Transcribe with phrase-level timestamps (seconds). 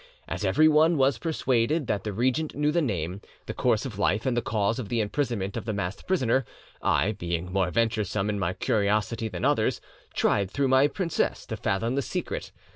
[0.27, 4.35] As everyone was persuaded that the regent knew the name, the course of life, and
[4.35, 6.43] the cause of the imprisonment of the masked prisoner,
[6.81, 9.79] I, being more venturesome in my curiosity than others,
[10.15, 12.51] tried through my princess to fathom the secret.